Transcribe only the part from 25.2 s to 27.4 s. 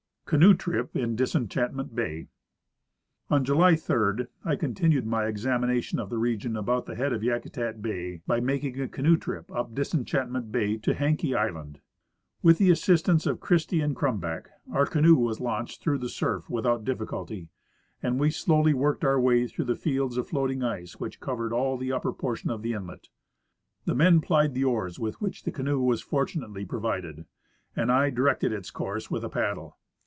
the canoe was fortunately provided,